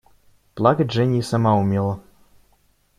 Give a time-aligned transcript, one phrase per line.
[0.55, 2.01] Плакать Женя и сама умела.